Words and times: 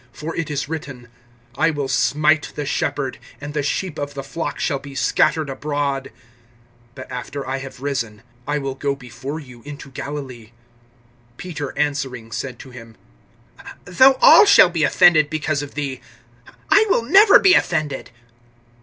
For 0.11 0.35
it 0.35 0.49
is 0.49 0.67
written: 0.67 1.09
I 1.55 1.69
will 1.69 1.87
smite 1.87 2.53
the 2.55 2.65
Shepherd, 2.65 3.19
and 3.39 3.53
the 3.53 3.61
sheep 3.61 3.99
of 3.99 4.15
the 4.15 4.23
flock 4.23 4.57
shall 4.57 4.79
be 4.79 4.95
scattered 4.95 5.47
abroad. 5.47 6.11
(32)But 6.95 7.11
after 7.11 7.45
I 7.47 7.57
have 7.57 7.81
risen, 7.81 8.23
I 8.47 8.57
will 8.57 8.73
go 8.73 8.95
before 8.95 9.39
you 9.39 9.61
into 9.61 9.91
Galilee. 9.91 10.53
(33)Peter 11.37 11.73
answering 11.77 12.31
said 12.31 12.57
to 12.57 12.71
him: 12.71 12.95
Though 13.85 14.17
all 14.23 14.45
shall 14.45 14.69
be 14.71 14.83
offended 14.83 15.29
because 15.29 15.61
of 15.61 15.75
thee, 15.75 16.01
I 16.71 16.83
will 16.89 17.03
never 17.03 17.37
be 17.37 17.53
offended. 17.53 18.09